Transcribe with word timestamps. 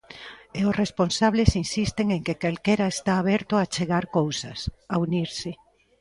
E 0.59 0.61
os 0.69 0.77
responsables 0.83 1.49
insisten 1.63 2.07
en 2.15 2.21
que 2.25 2.39
calquera 2.43 2.91
está 2.95 3.13
aberto 3.17 3.53
a 3.55 3.61
achegar 3.65 4.05
cousas, 4.17 4.59
a 4.93 4.95
unirse. 5.05 5.51